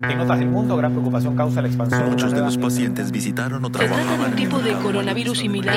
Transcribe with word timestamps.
En 0.00 0.18
otras 0.18 0.40
del 0.40 0.48
mundo, 0.48 0.76
gran 0.76 0.90
preocupación 0.90 1.36
causa 1.36 1.62
la 1.62 1.68
expansión. 1.68 2.10
Muchos 2.10 2.32
de 2.32 2.40
los 2.40 2.58
pacientes 2.58 3.12
visitaron 3.12 3.64
o 3.64 3.68
Se 3.68 3.72
trata 3.74 4.16
de 4.16 4.24
un 4.24 4.34
tipo 4.34 4.58
de 4.58 4.72
coronavirus 4.72 5.38
similar 5.38 5.76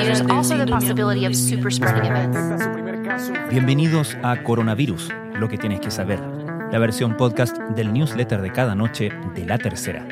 primer 2.72 3.02
caso. 3.04 3.32
Bienvenidos 3.48 4.16
a 4.24 4.42
Coronavirus, 4.42 5.12
lo 5.38 5.48
que 5.48 5.56
tienes 5.56 5.78
que 5.78 5.92
saber, 5.92 6.18
la 6.72 6.80
versión 6.80 7.16
podcast 7.16 7.56
del 7.76 7.92
newsletter 7.92 8.42
de 8.42 8.50
cada 8.50 8.74
noche 8.74 9.12
de 9.36 9.46
La 9.46 9.56
Tercera, 9.56 10.04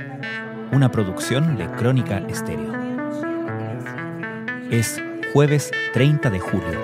una 0.71 0.89
producción 0.93 1.57
de 1.57 1.67
Crónica 1.73 2.19
Estéreo. 2.19 2.75
Es 4.71 5.03
jueves 5.33 5.73
30 5.95 6.31
de 6.31 6.39
julio. 6.39 6.79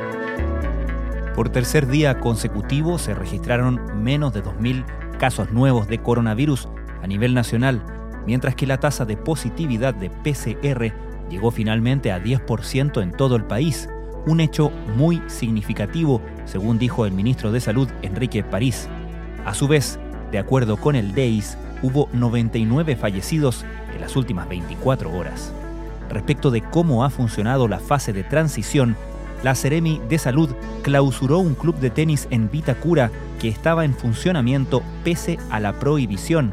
Por 1.36 1.50
tercer 1.50 1.86
día 1.86 2.18
consecutivo 2.18 2.98
se 2.98 3.14
registraron 3.14 4.02
menos 4.02 4.34
de 4.34 4.42
2.000 4.42 4.84
casos 5.18 5.52
nuevos 5.52 5.86
de 5.86 5.98
coronavirus 5.98 6.68
a 7.02 7.06
nivel 7.06 7.34
nacional, 7.34 7.82
mientras 8.26 8.54
que 8.54 8.66
la 8.66 8.78
tasa 8.78 9.04
de 9.04 9.16
positividad 9.16 9.94
de 9.94 10.10
PCR 10.10 10.92
llegó 11.28 11.50
finalmente 11.50 12.12
a 12.12 12.22
10% 12.22 13.02
en 13.02 13.12
todo 13.12 13.36
el 13.36 13.44
país, 13.44 13.88
un 14.26 14.40
hecho 14.40 14.70
muy 14.96 15.20
significativo, 15.26 16.22
según 16.44 16.78
dijo 16.78 17.06
el 17.06 17.12
ministro 17.12 17.50
de 17.52 17.60
Salud 17.60 17.88
Enrique 18.02 18.44
París. 18.44 18.88
A 19.44 19.54
su 19.54 19.66
vez, 19.66 19.98
de 20.30 20.38
acuerdo 20.38 20.76
con 20.76 20.94
el 20.94 21.14
DEIS, 21.14 21.58
hubo 21.82 22.08
99 22.12 22.96
fallecidos 22.96 23.64
en 23.94 24.00
las 24.00 24.14
últimas 24.14 24.48
24 24.48 25.12
horas. 25.12 25.52
Respecto 26.08 26.50
de 26.50 26.60
cómo 26.62 27.04
ha 27.04 27.10
funcionado 27.10 27.68
la 27.68 27.80
fase 27.80 28.12
de 28.12 28.22
transición, 28.22 28.96
la 29.42 29.54
Seremi 29.56 30.00
de 30.08 30.18
Salud 30.18 30.50
clausuró 30.82 31.38
un 31.38 31.54
club 31.54 31.76
de 31.76 31.90
tenis 31.90 32.28
en 32.30 32.50
Vitacura 32.50 33.10
que 33.40 33.48
estaba 33.48 33.84
en 33.84 33.94
funcionamiento 33.94 34.82
pese 35.02 35.38
a 35.50 35.58
la 35.58 35.72
prohibición. 35.80 36.52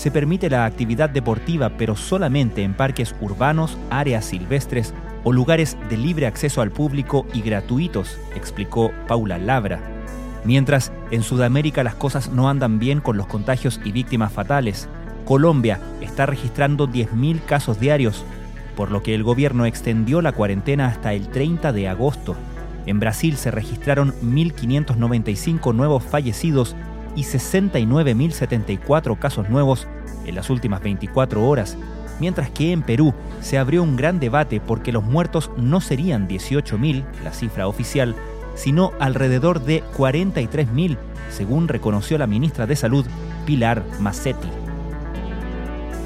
Se 0.00 0.10
permite 0.10 0.48
la 0.48 0.64
actividad 0.64 1.10
deportiva 1.10 1.68
pero 1.76 1.94
solamente 1.94 2.62
en 2.62 2.72
parques 2.72 3.14
urbanos, 3.20 3.76
áreas 3.90 4.24
silvestres 4.24 4.94
o 5.24 5.30
lugares 5.30 5.76
de 5.90 5.98
libre 5.98 6.26
acceso 6.26 6.62
al 6.62 6.70
público 6.70 7.26
y 7.34 7.42
gratuitos, 7.42 8.16
explicó 8.34 8.92
Paula 9.06 9.36
Labra. 9.36 9.78
Mientras 10.42 10.90
en 11.10 11.22
Sudamérica 11.22 11.84
las 11.84 11.96
cosas 11.96 12.30
no 12.30 12.48
andan 12.48 12.78
bien 12.78 13.02
con 13.02 13.18
los 13.18 13.26
contagios 13.26 13.78
y 13.84 13.92
víctimas 13.92 14.32
fatales, 14.32 14.88
Colombia 15.26 15.78
está 16.00 16.24
registrando 16.24 16.88
10.000 16.88 17.44
casos 17.44 17.78
diarios, 17.78 18.24
por 18.76 18.90
lo 18.90 19.02
que 19.02 19.14
el 19.14 19.22
gobierno 19.22 19.66
extendió 19.66 20.22
la 20.22 20.32
cuarentena 20.32 20.86
hasta 20.86 21.12
el 21.12 21.28
30 21.28 21.74
de 21.74 21.88
agosto. 21.90 22.36
En 22.86 23.00
Brasil 23.00 23.36
se 23.36 23.50
registraron 23.50 24.14
1.595 24.22 25.74
nuevos 25.74 26.02
fallecidos 26.02 26.74
y 27.16 27.24
69.074 27.24 29.18
casos 29.18 29.48
nuevos 29.48 29.86
en 30.26 30.34
las 30.34 30.50
últimas 30.50 30.82
24 30.82 31.46
horas, 31.46 31.76
mientras 32.20 32.50
que 32.50 32.72
en 32.72 32.82
Perú 32.82 33.14
se 33.40 33.58
abrió 33.58 33.82
un 33.82 33.96
gran 33.96 34.20
debate 34.20 34.60
porque 34.60 34.92
los 34.92 35.04
muertos 35.04 35.50
no 35.56 35.80
serían 35.80 36.28
18.000, 36.28 37.04
la 37.24 37.32
cifra 37.32 37.66
oficial, 37.66 38.14
sino 38.54 38.92
alrededor 39.00 39.64
de 39.64 39.82
43.000, 39.96 40.98
según 41.30 41.68
reconoció 41.68 42.18
la 42.18 42.26
ministra 42.26 42.66
de 42.66 42.76
Salud, 42.76 43.06
Pilar 43.46 43.84
Massetti. 44.00 44.48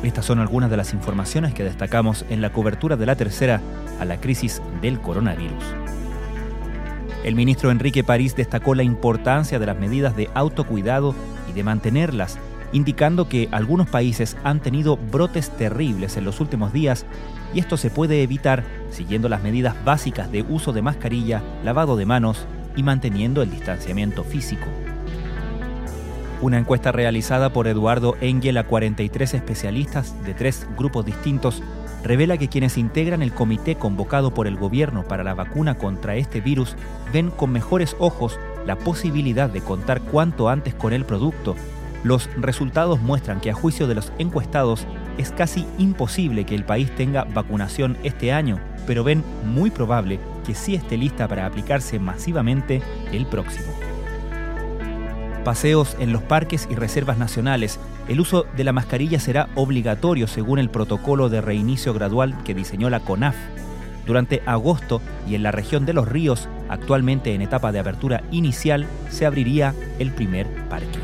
Estas 0.02 0.26
son 0.26 0.38
algunas 0.38 0.70
de 0.70 0.76
las 0.76 0.92
informaciones 0.92 1.54
que 1.54 1.64
destacamos 1.64 2.26
en 2.28 2.42
la 2.42 2.52
cobertura 2.52 2.96
de 2.96 3.06
la 3.06 3.16
tercera 3.16 3.62
a 3.98 4.04
la 4.04 4.20
crisis 4.20 4.60
del 4.82 5.00
coronavirus. 5.00 5.64
El 7.24 7.36
ministro 7.36 7.70
Enrique 7.70 8.04
París 8.04 8.36
destacó 8.36 8.74
la 8.74 8.82
importancia 8.82 9.58
de 9.58 9.64
las 9.64 9.78
medidas 9.78 10.14
de 10.14 10.28
autocuidado 10.34 11.14
y 11.48 11.54
de 11.54 11.64
mantenerlas, 11.64 12.38
indicando 12.70 13.30
que 13.30 13.48
algunos 13.50 13.88
países 13.88 14.36
han 14.44 14.60
tenido 14.60 14.98
brotes 14.98 15.48
terribles 15.48 16.18
en 16.18 16.26
los 16.26 16.40
últimos 16.40 16.74
días 16.74 17.06
y 17.54 17.60
esto 17.60 17.78
se 17.78 17.88
puede 17.88 18.22
evitar 18.22 18.62
siguiendo 18.90 19.30
las 19.30 19.42
medidas 19.42 19.74
básicas 19.86 20.30
de 20.30 20.42
uso 20.42 20.74
de 20.74 20.82
mascarilla, 20.82 21.42
lavado 21.64 21.96
de 21.96 22.04
manos 22.04 22.46
y 22.76 22.82
manteniendo 22.82 23.40
el 23.40 23.50
distanciamiento 23.50 24.22
físico. 24.22 24.66
Una 26.42 26.58
encuesta 26.58 26.92
realizada 26.92 27.54
por 27.54 27.68
Eduardo 27.68 28.16
Engel 28.20 28.58
a 28.58 28.64
43 28.64 29.32
especialistas 29.32 30.14
de 30.24 30.34
tres 30.34 30.66
grupos 30.76 31.06
distintos 31.06 31.62
revela 32.04 32.36
que 32.36 32.48
quienes 32.48 32.78
integran 32.78 33.22
el 33.22 33.32
comité 33.32 33.74
convocado 33.74 34.32
por 34.32 34.46
el 34.46 34.56
gobierno 34.56 35.02
para 35.02 35.24
la 35.24 35.34
vacuna 35.34 35.76
contra 35.76 36.16
este 36.16 36.40
virus 36.40 36.76
ven 37.12 37.30
con 37.30 37.50
mejores 37.50 37.96
ojos 37.98 38.38
la 38.66 38.76
posibilidad 38.76 39.50
de 39.50 39.62
contar 39.62 40.00
cuanto 40.02 40.48
antes 40.48 40.74
con 40.74 40.92
el 40.92 41.04
producto. 41.04 41.56
Los 42.04 42.28
resultados 42.36 43.00
muestran 43.00 43.40
que 43.40 43.50
a 43.50 43.54
juicio 43.54 43.86
de 43.86 43.94
los 43.94 44.12
encuestados 44.18 44.86
es 45.16 45.32
casi 45.32 45.66
imposible 45.78 46.44
que 46.44 46.54
el 46.54 46.64
país 46.64 46.94
tenga 46.94 47.24
vacunación 47.24 47.96
este 48.04 48.32
año, 48.32 48.60
pero 48.86 49.02
ven 49.02 49.24
muy 49.44 49.70
probable 49.70 50.20
que 50.46 50.54
sí 50.54 50.74
esté 50.74 50.98
lista 50.98 51.26
para 51.26 51.46
aplicarse 51.46 51.98
masivamente 51.98 52.82
el 53.12 53.24
próximo 53.26 53.72
paseos 55.44 55.96
en 56.00 56.12
los 56.12 56.22
parques 56.22 56.66
y 56.70 56.74
reservas 56.74 57.18
nacionales, 57.18 57.78
el 58.08 58.20
uso 58.20 58.46
de 58.56 58.64
la 58.64 58.72
mascarilla 58.72 59.20
será 59.20 59.48
obligatorio 59.54 60.26
según 60.26 60.58
el 60.58 60.70
protocolo 60.70 61.28
de 61.28 61.40
reinicio 61.40 61.94
gradual 61.94 62.34
que 62.42 62.54
diseñó 62.54 62.90
la 62.90 63.00
CONAF. 63.00 63.36
Durante 64.06 64.42
agosto 64.44 65.00
y 65.28 65.34
en 65.34 65.42
la 65.42 65.52
región 65.52 65.86
de 65.86 65.92
los 65.92 66.08
ríos, 66.08 66.48
actualmente 66.68 67.34
en 67.34 67.42
etapa 67.42 67.72
de 67.72 67.78
apertura 67.78 68.22
inicial, 68.30 68.86
se 69.10 69.24
abriría 69.24 69.74
el 69.98 70.10
primer 70.10 70.46
parque. 70.68 70.98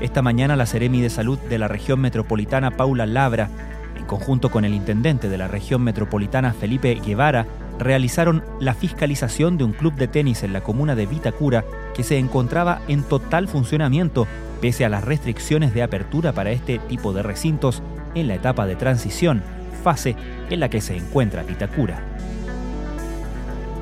Esta 0.00 0.22
mañana 0.22 0.54
la 0.54 0.66
Seremi 0.66 1.00
de 1.00 1.10
Salud 1.10 1.38
de 1.38 1.58
la 1.58 1.66
región 1.66 2.00
metropolitana 2.00 2.70
Paula 2.70 3.04
Labra, 3.04 3.50
en 3.96 4.04
conjunto 4.04 4.50
con 4.50 4.64
el 4.64 4.72
intendente 4.72 5.28
de 5.28 5.38
la 5.38 5.48
región 5.48 5.82
metropolitana 5.82 6.52
Felipe 6.52 6.94
Guevara, 7.04 7.46
realizaron 7.78 8.44
la 8.60 8.74
fiscalización 8.74 9.56
de 9.56 9.64
un 9.64 9.72
club 9.72 9.94
de 9.94 10.08
tenis 10.08 10.42
en 10.42 10.52
la 10.52 10.62
comuna 10.62 10.94
de 10.94 11.06
Vitacura 11.06 11.64
que 11.94 12.02
se 12.02 12.18
encontraba 12.18 12.80
en 12.88 13.02
total 13.02 13.48
funcionamiento 13.48 14.26
pese 14.60 14.84
a 14.84 14.88
las 14.88 15.04
restricciones 15.04 15.72
de 15.74 15.82
apertura 15.82 16.32
para 16.32 16.50
este 16.50 16.78
tipo 16.78 17.12
de 17.12 17.22
recintos 17.22 17.82
en 18.14 18.28
la 18.28 18.34
etapa 18.34 18.66
de 18.66 18.76
transición, 18.76 19.42
fase 19.82 20.16
en 20.50 20.60
la 20.60 20.68
que 20.68 20.80
se 20.80 20.96
encuentra 20.96 21.42
Vitacura. 21.42 22.02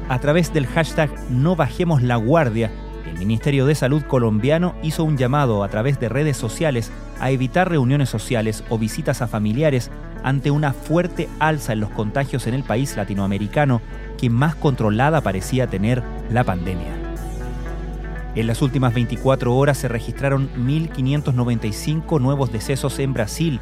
A 0.09 0.21
través 0.21 0.53
del 0.53 0.67
hashtag 0.67 1.11
No 1.31 1.57
Bajemos 1.57 2.03
la 2.03 2.17
Guardia, 2.17 2.71
el 3.09 3.17
Ministerio 3.17 3.67
de 3.67 3.75
Salud 3.75 4.03
colombiano 4.03 4.75
hizo 4.83 5.05
un 5.05 5.17
llamado 5.17 5.63
a 5.63 5.69
través 5.69 6.01
de 6.01 6.09
redes 6.09 6.37
sociales 6.37 6.91
a 7.21 7.31
evitar 7.31 7.69
reuniones 7.69 8.09
sociales 8.09 8.65
o 8.69 8.79
visitas 8.79 9.23
a 9.23 9.29
familiares 9.29 9.91
ante 10.23 10.51
una 10.51 10.73
fuerte 10.73 11.29
alza 11.39 11.73
en 11.73 11.81
los 11.81 11.91
contagios 11.91 12.47
en 12.47 12.55
el 12.55 12.65
país 12.65 12.97
latinoamericano 12.97 13.81
que 14.19 14.31
más 14.31 14.55
controlada 14.55 15.21
parecía 15.21 15.67
tener 15.67 16.03
la 16.31 16.45
pandemia. 16.45 16.95
En 18.35 18.47
las 18.47 18.61
últimas 18.61 18.93
24 18.93 19.57
horas 19.57 19.79
se 19.79 19.89
registraron 19.89 20.51
1.595 20.57 22.21
nuevos 22.21 22.53
decesos 22.53 22.99
en 22.99 23.15
Brasil, 23.15 23.61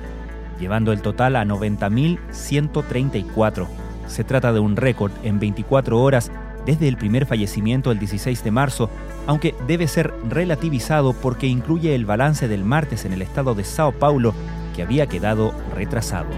llevando 0.58 0.92
el 0.92 1.00
total 1.00 1.36
a 1.36 1.44
90.134. 1.44 3.68
Se 4.08 4.24
trata 4.24 4.52
de 4.52 4.58
un 4.58 4.74
récord 4.74 5.12
en 5.22 5.38
24 5.38 6.00
horas 6.00 6.32
desde 6.66 6.88
el 6.88 6.96
primer 6.96 7.26
fallecimiento 7.26 7.90
el 7.90 7.98
16 7.98 8.42
de 8.44 8.50
marzo, 8.50 8.90
aunque 9.26 9.54
debe 9.66 9.88
ser 9.88 10.12
relativizado 10.28 11.12
porque 11.12 11.46
incluye 11.46 11.94
el 11.94 12.06
balance 12.06 12.48
del 12.48 12.64
martes 12.64 13.04
en 13.04 13.12
el 13.12 13.22
estado 13.22 13.54
de 13.54 13.64
Sao 13.64 13.92
Paulo, 13.92 14.34
que 14.74 14.82
había 14.82 15.06
quedado 15.06 15.54
retrasado. 15.74 16.28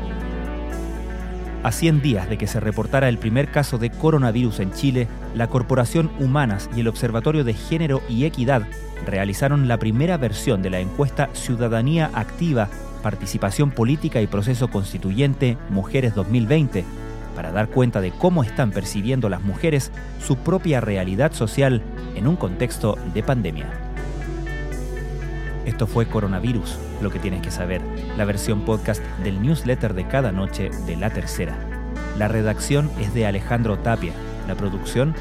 A 1.62 1.72
100 1.72 2.00
días 2.00 2.28
de 2.28 2.38
que 2.38 2.46
se 2.46 2.60
reportara 2.60 3.08
el 3.08 3.18
primer 3.18 3.50
caso 3.50 3.76
de 3.78 3.90
coronavirus 3.90 4.60
en 4.60 4.72
Chile, 4.72 5.08
la 5.34 5.48
Corporación 5.48 6.12
Humanas 6.20 6.70
y 6.76 6.80
el 6.80 6.88
Observatorio 6.88 7.42
de 7.42 7.54
Género 7.54 8.02
y 8.08 8.24
Equidad 8.24 8.62
realizaron 9.04 9.66
la 9.66 9.78
primera 9.78 10.16
versión 10.16 10.62
de 10.62 10.70
la 10.70 10.78
encuesta 10.78 11.28
Ciudadanía 11.32 12.10
Activa, 12.14 12.68
Participación 13.02 13.70
Política 13.70 14.20
y 14.20 14.26
Proceso 14.26 14.68
Constituyente 14.68 15.58
Mujeres 15.70 16.14
2020, 16.14 16.84
para 17.36 17.52
dar 17.52 17.68
cuenta 17.68 18.00
de 18.00 18.10
cómo 18.10 18.42
están 18.42 18.72
percibiendo 18.72 19.28
las 19.28 19.42
mujeres 19.42 19.92
su 20.26 20.36
propia 20.38 20.80
realidad 20.80 21.32
social 21.32 21.82
en 22.16 22.26
un 22.26 22.34
contexto 22.34 22.96
de 23.14 23.22
pandemia. 23.22 23.66
Esto 25.66 25.86
fue 25.86 26.06
Coronavirus, 26.06 26.78
lo 27.02 27.10
que 27.10 27.18
tienes 27.18 27.42
que 27.42 27.50
saber, 27.50 27.82
la 28.16 28.24
versión 28.24 28.64
podcast 28.64 29.02
del 29.22 29.42
newsletter 29.42 29.94
de 29.94 30.08
cada 30.08 30.32
noche 30.32 30.70
de 30.86 30.96
La 30.96 31.10
Tercera. 31.10 31.56
La 32.18 32.28
redacción 32.28 32.90
es 32.98 33.12
de 33.12 33.26
Alejandro 33.26 33.78
Tapia, 33.78 34.12
la 34.48 34.54
producción 34.54 35.14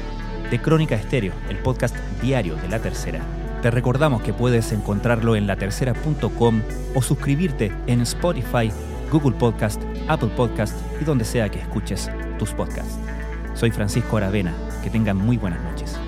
de 0.50 0.60
Crónica 0.60 0.94
Estéreo, 0.94 1.32
el 1.50 1.58
podcast 1.58 1.96
diario 2.22 2.56
de 2.56 2.68
La 2.68 2.78
Tercera. 2.78 3.20
Te 3.60 3.70
recordamos 3.70 4.22
que 4.22 4.32
puedes 4.32 4.70
encontrarlo 4.72 5.34
en 5.34 5.46
latercera.com 5.46 6.62
o 6.94 7.02
suscribirte 7.02 7.72
en 7.88 8.00
Spotify, 8.02 8.70
Google 9.10 9.36
Podcast, 9.36 9.82
Apple 10.08 10.30
Podcast 10.36 10.76
y 11.00 11.04
donde 11.04 11.24
sea 11.24 11.48
que 11.48 11.60
escuches 11.60 12.10
tus 12.38 12.52
podcasts. 12.52 12.98
Soy 13.54 13.70
Francisco 13.70 14.16
Aravena, 14.16 14.54
que 14.82 14.90
tengan 14.90 15.16
muy 15.16 15.36
buenas 15.36 15.62
noches. 15.62 15.98